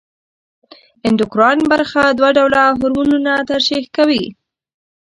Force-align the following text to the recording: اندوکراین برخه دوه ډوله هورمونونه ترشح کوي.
اندوکراین 1.05 1.61
برخه 1.71 2.01
دوه 2.17 2.29
ډوله 2.37 2.63
هورمونونه 2.77 3.33
ترشح 3.49 3.83
کوي. 3.95 4.25